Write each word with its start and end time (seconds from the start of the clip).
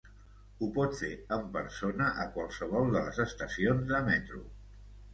Ho 0.61 0.69
pot 0.77 0.97
fer 1.01 1.09
en 1.37 1.45
persona 1.59 2.09
a 2.25 2.27
qualsevol 2.39 2.93
de 2.99 3.07
les 3.07 3.23
estacions 3.29 3.89
de 3.95 4.05
metro. 4.13 4.47